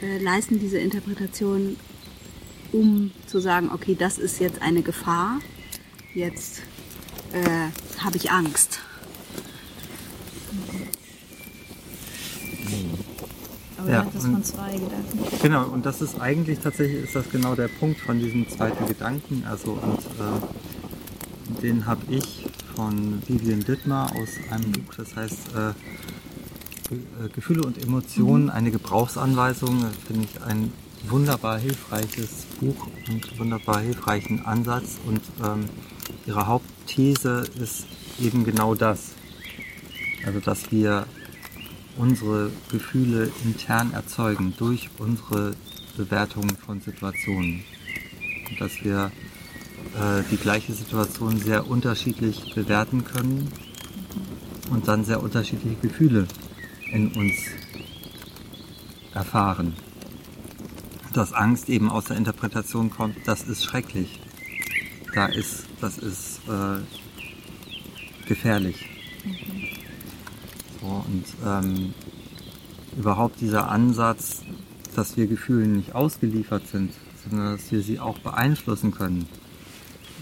äh, 0.03 0.19
leisten 0.23 0.59
diese 0.59 0.79
Interpretation, 0.79 1.77
um 2.73 3.11
zu 3.27 3.41
sagen, 3.41 3.71
okay, 3.73 3.97
das 3.99 4.19
ist 4.19 4.41
jetzt 4.41 4.63
eine 4.63 4.83
Gefahr, 4.83 5.41
jetzt 6.15 6.63
äh, 7.33 7.69
habe 8.03 8.17
ich 8.17 8.31
Angst. 8.31 8.81
Aber 13.79 13.91
Ja, 13.91 14.07
das 14.13 14.25
und- 14.25 14.33
von 14.33 14.45
zwei 14.45 14.73
Gedanken. 14.73 15.19
Genau, 15.43 15.67
und 15.69 15.85
das 15.87 16.01
ist 16.03 16.19
eigentlich 16.21 16.59
tatsächlich 16.61 17.05
ist 17.05 17.15
das 17.15 17.29
genau 17.31 17.55
der 17.55 17.69
Punkt 17.69 18.01
von 18.01 18.19
diesem 18.19 18.49
zweiten 18.49 18.87
Gedanken. 18.87 19.45
Also 19.49 19.73
und 19.73 19.99
äh, 19.99 20.66
den 21.67 21.85
habe 21.85 22.03
ich 22.15 22.47
von 22.77 23.21
Vivian 23.27 23.65
Dittmar 23.65 24.13
aus 24.13 24.29
einem 24.51 24.71
Buch, 24.71 24.95
das 24.97 25.17
heißt 25.17 25.39
äh, 25.57 25.71
äh, 25.71 27.29
Gefühle 27.35 27.65
und 27.65 27.83
Emotionen, 27.83 28.51
eine 28.51 28.71
Gebrauchsanweisung. 28.71 29.83
Das 29.83 29.97
finde 30.07 30.29
ich 30.31 30.43
ein 30.43 30.73
wunderbar 31.09 31.59
hilfreiches 31.59 32.47
Buch 32.61 32.87
und 33.09 33.39
wunderbar 33.41 33.81
hilfreichen 33.81 34.47
Ansatz. 34.47 34.99
Und 35.07 35.23
ähm, 35.45 35.65
ihre 36.25 36.47
Hauptthese 36.47 37.45
ist 37.61 37.87
eben 38.21 38.45
genau 38.45 38.77
das. 38.77 39.11
Also 40.25 40.39
dass 40.39 40.71
wir 40.71 41.07
unsere 41.97 42.53
Gefühle 42.71 43.33
intern 43.45 43.93
erzeugen 43.93 44.55
durch 44.57 44.89
unsere 44.99 45.57
Bewertung 45.97 46.49
von 46.65 46.81
Situationen. 46.81 47.65
Und 48.51 48.61
dass 48.61 48.85
wir 48.85 49.11
äh, 49.95 50.23
die 50.31 50.37
gleiche 50.37 50.73
Situation 50.73 51.39
sehr 51.39 51.69
unterschiedlich 51.69 52.55
bewerten 52.55 53.05
können 53.05 53.51
und 54.71 54.89
dann 54.89 55.05
sehr 55.05 55.23
unterschiedliche 55.23 55.77
Gefühle 55.77 56.27
in 56.93 57.13
uns 57.13 57.35
erfahren. 59.15 59.75
Dass 61.13 61.33
Angst 61.33 61.69
eben 61.69 61.91
aus 61.91 62.07
der 62.07 62.17
Interpretation 62.17 62.91
kommt, 62.91 63.17
das 63.27 63.43
ist 63.43 63.65
schrecklich. 63.65 64.21
Da 65.15 65.27
ist, 65.27 65.65
das 65.81 65.99
ist 65.99 66.41
äh, 66.49 66.81
gefährlich. 68.29 68.89
So, 70.81 71.05
und 71.07 71.25
ähm, 71.45 71.95
überhaupt 72.99 73.41
dieser 73.41 73.71
Ansatz, 73.71 74.43
dass 74.95 75.17
wir 75.17 75.27
Gefühlen 75.27 75.77
nicht 75.77 75.95
ausgeliefert 75.95 76.67
sind, 76.69 76.93
sondern 77.29 77.57
dass 77.57 77.71
wir 77.73 77.81
sie 77.83 77.99
auch 77.99 78.19
beeinflussen 78.19 78.93
können, 78.93 79.27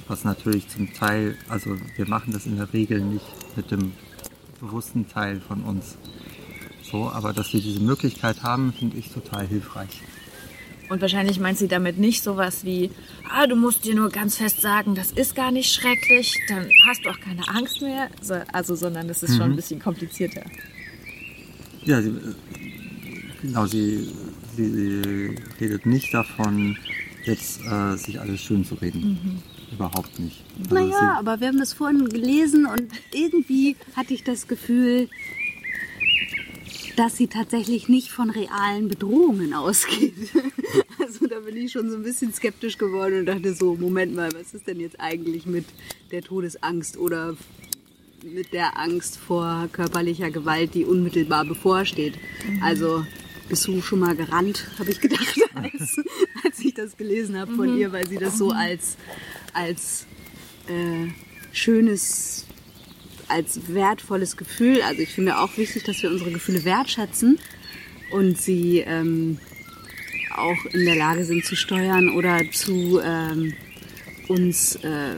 Was 0.06 0.24
natürlich 0.24 0.68
zum 0.68 0.92
Teil, 0.92 1.36
also 1.48 1.76
wir 1.96 2.08
machen 2.08 2.32
das 2.32 2.46
in 2.46 2.56
der 2.56 2.72
Regel 2.72 3.00
nicht 3.00 3.24
mit 3.56 3.70
dem 3.70 3.92
bewussten 4.60 5.08
Teil 5.08 5.40
von 5.40 5.62
uns. 5.62 5.96
So, 6.82 7.10
aber 7.10 7.32
dass 7.32 7.52
wir 7.52 7.60
diese 7.60 7.80
Möglichkeit 7.80 8.42
haben, 8.42 8.72
finde 8.72 8.98
ich 8.98 9.10
total 9.10 9.46
hilfreich. 9.46 10.02
Und 10.90 11.00
wahrscheinlich 11.00 11.40
meint 11.40 11.58
sie 11.58 11.68
damit 11.68 11.98
nicht 11.98 12.22
sowas 12.22 12.64
wie, 12.64 12.90
ah, 13.30 13.46
du 13.46 13.56
musst 13.56 13.84
dir 13.84 13.94
nur 13.94 14.10
ganz 14.10 14.36
fest 14.36 14.60
sagen, 14.60 14.94
das 14.94 15.10
ist 15.12 15.34
gar 15.34 15.50
nicht 15.50 15.72
schrecklich, 15.72 16.38
dann 16.48 16.68
hast 16.86 17.04
du 17.04 17.10
auch 17.10 17.18
keine 17.20 17.48
Angst 17.48 17.80
mehr. 17.80 18.10
So, 18.20 18.34
also, 18.52 18.74
sondern 18.74 19.08
das 19.08 19.22
ist 19.22 19.36
schon 19.36 19.52
ein 19.52 19.56
bisschen 19.56 19.80
komplizierter. 19.80 20.42
Ja, 21.84 22.02
sie, 22.02 22.12
genau, 23.40 23.66
sie, 23.66 24.10
sie, 24.56 24.70
sie 24.70 25.34
redet 25.60 25.86
nicht 25.86 26.12
davon, 26.12 26.76
jetzt 27.24 27.62
äh, 27.64 27.96
sich 27.96 28.20
alles 28.20 28.40
schön 28.42 28.64
zu 28.64 28.74
reden. 28.74 29.42
Überhaupt 29.72 30.18
nicht. 30.18 30.42
Also 30.62 30.74
Naja, 30.74 31.16
aber 31.18 31.40
wir 31.40 31.48
haben 31.48 31.58
das 31.58 31.72
vorhin 31.72 32.08
gelesen 32.08 32.66
und 32.66 32.88
irgendwie 33.12 33.76
hatte 33.96 34.14
ich 34.14 34.24
das 34.24 34.46
Gefühl, 34.46 35.08
dass 36.96 37.16
sie 37.16 37.26
tatsächlich 37.26 37.88
nicht 37.88 38.10
von 38.10 38.30
realen 38.30 38.88
Bedrohungen 38.88 39.54
ausgeht. 39.54 40.14
Also 40.98 41.26
da 41.26 41.40
bin 41.40 41.56
ich 41.56 41.70
schon 41.70 41.90
so 41.90 41.96
ein 41.96 42.02
bisschen 42.02 42.32
skeptisch 42.32 42.78
geworden 42.78 43.20
und 43.20 43.26
dachte 43.26 43.52
so, 43.52 43.74
Moment 43.74 44.14
mal, 44.14 44.32
was 44.32 44.54
ist 44.54 44.66
denn 44.66 44.80
jetzt 44.80 44.98
eigentlich 44.98 45.44
mit 45.44 45.66
der 46.10 46.22
Todesangst 46.22 46.96
oder 46.96 47.36
mit 48.22 48.52
der 48.54 48.78
Angst 48.78 49.18
vor 49.18 49.68
körperlicher 49.70 50.30
Gewalt, 50.30 50.72
die 50.74 50.84
unmittelbar 50.84 51.44
bevorsteht? 51.44 52.14
Also 52.62 53.04
bist 53.48 53.66
du 53.66 53.82
schon 53.82 53.98
mal 53.98 54.16
gerannt, 54.16 54.66
habe 54.78 54.90
ich 54.90 55.00
gedacht, 55.00 55.38
als, 55.54 55.96
als 56.44 56.58
ich 56.60 56.74
das 56.74 56.96
gelesen 56.96 57.38
habe 57.38 57.54
von 57.54 57.76
ihr, 57.76 57.92
weil 57.92 58.06
sie 58.08 58.16
das 58.16 58.38
so 58.38 58.50
als, 58.50 58.96
als 59.54 60.06
äh, 60.68 61.08
schönes, 61.52 62.46
als 63.28 63.72
wertvolles 63.72 64.36
Gefühl, 64.36 64.82
also 64.82 65.00
ich 65.00 65.10
finde 65.10 65.38
auch 65.38 65.56
wichtig, 65.56 65.84
dass 65.84 66.02
wir 66.02 66.10
unsere 66.10 66.32
Gefühle 66.32 66.64
wertschätzen 66.64 67.38
und 68.10 68.40
sie 68.40 68.80
ähm, 68.80 69.38
auch 70.36 70.64
in 70.72 70.84
der 70.84 70.96
Lage 70.96 71.24
sind 71.24 71.44
zu 71.44 71.56
steuern 71.56 72.10
oder 72.10 72.40
zu 72.50 73.00
ähm, 73.02 73.54
uns 74.28 74.76
äh, 74.76 75.16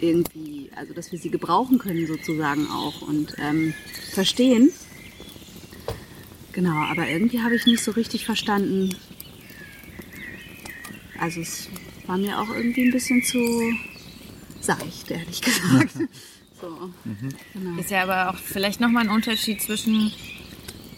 irgendwie, 0.00 0.70
also 0.76 0.94
dass 0.94 1.12
wir 1.12 1.18
sie 1.18 1.30
gebrauchen 1.30 1.78
können 1.78 2.06
sozusagen 2.06 2.66
auch 2.68 3.02
und 3.02 3.34
ähm, 3.38 3.74
verstehen. 4.12 4.70
Genau, 6.52 6.84
aber 6.84 7.08
irgendwie 7.08 7.40
habe 7.40 7.56
ich 7.56 7.66
nicht 7.66 7.82
so 7.82 7.90
richtig 7.92 8.24
verstanden. 8.24 8.94
Also 11.18 11.40
es 11.40 11.68
war 12.06 12.16
mir 12.18 12.38
auch 12.40 12.48
irgendwie 12.54 12.84
ein 12.86 12.92
bisschen 12.92 13.22
zu 13.22 13.38
seicht, 14.60 15.10
ehrlich 15.10 15.40
gesagt. 15.40 15.94
So, 16.60 16.68
genau. 17.52 17.78
Ist 17.80 17.90
ja 17.90 18.04
aber 18.04 18.30
auch 18.30 18.36
vielleicht 18.38 18.80
nochmal 18.80 19.02
ein 19.04 19.10
Unterschied 19.10 19.60
zwischen 19.60 20.12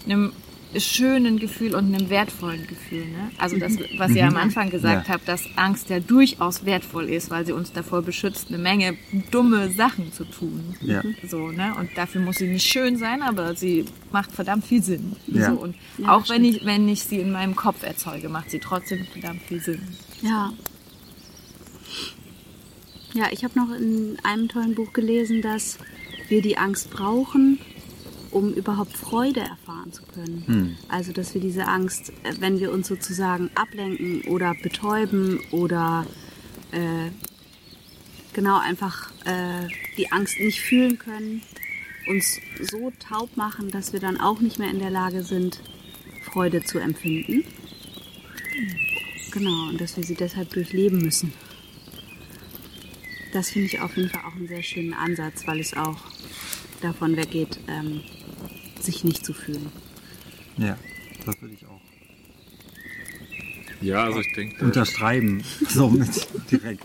einem 0.05 0.33
schönen 0.77 1.39
Gefühl 1.39 1.75
und 1.75 1.93
einem 1.93 2.09
wertvollen 2.11 2.67
Gefühl. 2.69 3.07
Ne? 3.07 3.31
Also 3.39 3.57
das, 3.59 3.73
was 3.97 4.11
ihr 4.13 4.27
am 4.27 4.37
Anfang 4.37 4.69
gesagt 4.71 5.09
Ja. 5.09 5.15
habt, 5.15 5.27
dass 5.27 5.43
Angst 5.57 5.89
ja 5.89 5.99
durchaus 5.99 6.67
wertvoll 6.67 7.09
ist, 7.09 7.31
weil 7.31 7.47
sie 7.47 7.53
uns 7.53 7.73
davor 7.73 8.03
beschützt, 8.03 8.49
eine 8.49 8.59
Menge 8.59 8.97
dumme 9.31 9.71
Sachen 9.73 10.13
zu 10.13 10.25
tun. 10.25 10.77
Ja. 10.83 11.03
So, 11.27 11.49
ne? 11.51 11.75
Und 11.81 11.89
dafür 11.97 12.21
muss 12.21 12.37
sie 12.37 12.49
nicht 12.49 12.67
schön 12.71 12.97
sein, 12.99 13.23
aber 13.23 13.57
sie 13.57 13.87
macht 14.13 14.33
verdammt 14.33 14.67
viel 14.67 14.83
Sinn. 14.83 15.17
Ja. 15.27 15.53
So, 15.53 15.59
und 15.59 15.75
Ja, 15.99 16.15
auch 16.15 16.29
wenn 16.29 16.45
ich, 16.45 16.65
wenn 16.67 16.87
ich 16.89 17.03
sie 17.03 17.19
in 17.19 17.33
meinem 17.33 17.57
Kopf 17.57 17.83
erzeuge, 17.83 18.29
macht 18.29 18.51
sie 18.51 18.61
trotzdem 18.61 19.05
verdammt 19.07 19.41
viel 19.43 19.63
Sinn. 19.63 19.83
Ja. 20.21 20.53
Ja, 23.17 23.29
ich 23.31 23.45
habe 23.45 23.59
noch 23.59 23.75
in 23.75 24.19
einem 24.25 24.47
tollen 24.47 24.75
Buch 24.75 24.93
gelesen, 24.93 25.41
dass 25.41 25.79
wir 26.29 26.43
die 26.43 26.59
Angst 26.59 26.91
brauchen, 26.91 27.59
um 28.31 28.53
überhaupt 28.53 28.95
Freude 28.95 29.41
erfahren 29.41 29.91
zu 29.91 30.03
können. 30.03 30.45
Also, 30.91 31.13
dass 31.13 31.33
wir 31.33 31.41
diese 31.41 31.67
Angst, 31.67 32.11
äh, 32.25 32.35
wenn 32.41 32.61
wir 32.61 32.71
uns 32.73 32.89
sozusagen 32.89 33.51
ablenken 33.55 34.21
oder 34.31 34.55
betäuben 34.63 35.41
oder 35.51 36.05
äh, 36.73 37.11
genau 38.35 38.59
einfach 38.59 39.11
äh, 39.25 39.67
die 39.97 40.13
Angst 40.13 40.39
nicht 40.39 40.61
fühlen 40.61 40.99
können, 40.99 41.41
uns 42.09 42.39
so 42.61 42.93
taub 43.01 43.35
machen, 43.39 43.71
dass 43.71 43.95
wir 43.95 44.01
dann 44.01 44.21
auch 44.21 44.41
nicht 44.41 44.59
mehr 44.59 44.69
in 44.69 44.79
der 44.79 44.91
Lage 44.91 45.23
sind, 45.23 45.63
Freude 46.23 46.63
zu 46.63 46.79
empfinden. 46.79 47.45
Genau, 49.31 49.71
und 49.71 49.81
dass 49.81 49.97
wir 49.97 50.05
sie 50.05 50.17
deshalb 50.17 50.51
durchleben 50.51 50.99
müssen. 50.99 51.33
Das 53.33 53.51
finde 53.51 53.67
ich 53.67 53.81
auf 53.81 53.97
jeden 53.97 54.09
Fall 54.09 54.23
auch 54.27 54.35
einen 54.35 54.49
sehr 54.49 54.63
schönen 54.63 54.95
Ansatz, 54.95 55.47
weil 55.47 55.61
es 55.61 55.75
auch 55.75 55.99
davon 56.81 57.17
weggeht, 57.17 57.59
ähm, 57.69 58.01
sich 58.81 59.05
nicht 59.05 59.25
zu 59.25 59.33
fühlen. 59.35 59.71
Ja, 60.57 60.79
das 61.25 61.41
würde 61.41 61.55
ich 61.55 61.67
auch 61.67 61.81
Ja, 63.81 64.05
also 64.05 64.21
ich 64.21 64.33
denke, 64.35 64.65
unterschreiben. 64.65 65.43
Somit 65.69 66.29
direkt. 66.51 66.85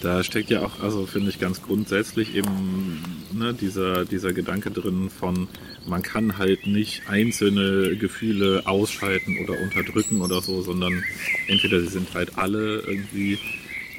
Da 0.00 0.22
steckt 0.22 0.50
ja 0.50 0.60
auch, 0.60 0.80
also 0.80 1.06
finde 1.06 1.30
ich 1.30 1.40
ganz 1.40 1.62
grundsätzlich 1.62 2.34
eben 2.34 3.02
ne, 3.32 3.54
dieser, 3.54 4.04
dieser 4.04 4.34
Gedanke 4.34 4.70
drin 4.70 5.08
von, 5.08 5.48
man 5.86 6.02
kann 6.02 6.36
halt 6.36 6.66
nicht 6.66 7.08
einzelne 7.08 7.96
Gefühle 7.96 8.66
ausschalten 8.66 9.38
oder 9.42 9.58
unterdrücken 9.58 10.20
oder 10.20 10.42
so, 10.42 10.60
sondern 10.60 11.02
entweder 11.48 11.80
sie 11.80 11.88
sind 11.88 12.12
halt 12.12 12.36
alle 12.36 12.80
irgendwie 12.80 13.38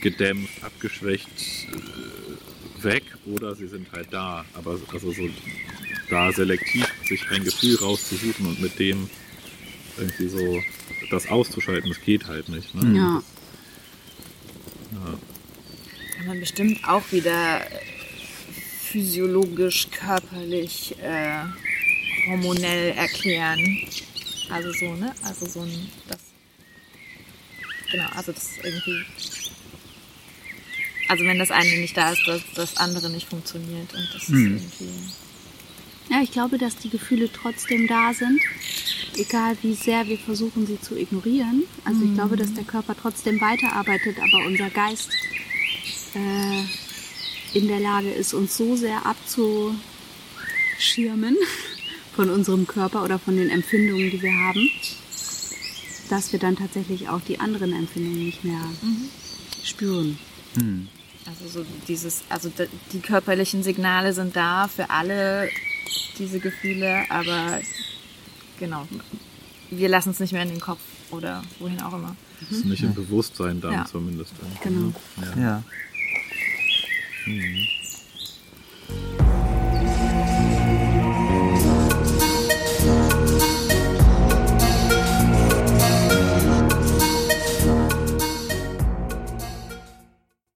gedämpft, 0.05 0.63
abgeschwächt, 0.63 1.27
äh, 1.71 2.83
weg 2.83 3.03
oder 3.25 3.55
sie 3.55 3.67
sind 3.67 3.91
halt 3.91 4.07
da. 4.11 4.45
Aber 4.53 4.79
also 4.93 5.11
so 5.11 5.29
da 6.11 6.31
selektiv 6.31 6.85
sich 7.07 7.27
ein 7.31 7.43
Gefühl 7.43 7.75
rauszusuchen 7.77 8.45
und 8.45 8.61
mit 8.61 8.77
dem 8.77 9.09
irgendwie 9.97 10.27
so 10.27 10.61
das 11.09 11.27
auszuschalten, 11.27 11.89
das 11.89 11.99
geht 12.01 12.27
halt 12.27 12.49
nicht. 12.49 12.75
Ne? 12.75 12.97
Ja. 12.97 13.23
Kann 16.15 16.27
man 16.27 16.39
bestimmt 16.39 16.87
auch 16.87 17.11
wieder 17.11 17.61
physiologisch, 18.91 19.87
körperlich, 19.89 20.95
äh, 21.01 21.45
hormonell 22.27 22.91
erklären. 22.91 23.79
Also 24.51 24.71
so, 24.71 24.93
ne? 24.93 25.13
Also 25.23 25.47
so 25.47 25.61
ein, 25.61 25.89
das, 26.07 26.19
genau, 27.91 28.07
also 28.15 28.31
das 28.31 28.51
irgendwie, 28.63 29.03
also 31.07 31.23
wenn 31.25 31.39
das 31.39 31.51
eine 31.51 31.77
nicht 31.77 31.95
da 31.95 32.11
ist, 32.11 32.27
dass 32.27 32.41
das 32.55 32.77
andere 32.77 33.09
nicht 33.09 33.27
funktioniert 33.29 33.93
und 33.93 34.07
das 34.13 34.23
ist 34.23 34.29
irgendwie, 34.29 34.89
Ja, 36.09 36.21
ich 36.21 36.31
glaube, 36.31 36.57
dass 36.57 36.75
die 36.77 36.89
Gefühle 36.89 37.29
trotzdem 37.31 37.87
da 37.87 38.13
sind, 38.13 38.41
egal 39.17 39.57
wie 39.61 39.75
sehr 39.75 40.07
wir 40.07 40.17
versuchen, 40.17 40.65
sie 40.65 40.79
zu 40.81 40.97
ignorieren. 40.97 41.63
Also 41.83 42.03
ich 42.03 42.13
glaube, 42.13 42.37
dass 42.37 42.53
der 42.53 42.63
Körper 42.63 42.95
trotzdem 42.99 43.39
weiterarbeitet, 43.39 44.17
aber 44.17 44.45
unser 44.47 44.69
Geist 44.69 45.09
äh, 46.15 46.63
in 47.57 47.67
der 47.67 47.79
Lage 47.79 48.11
ist, 48.11 48.33
uns 48.33 48.57
so 48.57 48.75
sehr 48.75 49.05
abzuschirmen 49.05 49.77
von 52.15 52.29
unserem 52.29 52.67
Körper 52.67 53.03
oder 53.03 53.19
von 53.19 53.37
den 53.37 53.49
Empfindungen, 53.49 54.09
die 54.09 54.21
wir 54.21 54.33
haben, 54.33 54.69
dass 56.09 56.31
wir 56.31 56.39
dann 56.39 56.55
tatsächlich 56.55 57.09
auch 57.09 57.21
die 57.21 57.39
anderen 57.39 57.73
Empfindungen 57.73 58.25
nicht 58.25 58.43
mehr 58.43 58.61
spüren. 59.63 60.17
Also 61.25 61.47
so 61.47 61.65
dieses, 61.87 62.23
also 62.29 62.51
die 62.93 62.99
körperlichen 62.99 63.63
Signale 63.63 64.13
sind 64.13 64.35
da 64.35 64.67
für 64.67 64.89
alle 64.89 65.49
diese 66.17 66.39
Gefühle, 66.39 67.03
aber 67.09 67.59
genau, 68.59 68.87
wir 69.71 69.89
lassen 69.89 70.11
es 70.11 70.19
nicht 70.19 70.33
mehr 70.33 70.43
in 70.43 70.49
den 70.49 70.61
Kopf 70.61 70.79
oder 71.11 71.43
wohin 71.59 71.81
auch 71.81 71.93
immer. 71.93 72.15
Das 72.39 72.51
ist 72.51 72.65
nicht 72.65 72.83
im 72.83 72.93
Bewusstsein 72.93 73.59
dann 73.61 73.73
Ja. 73.73 73.85
zumindest. 73.85 74.33
Genau. 74.61 74.93
Ja. 75.35 75.41
Ja. 75.41 75.63